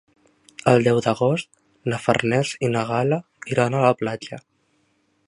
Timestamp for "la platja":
3.89-4.45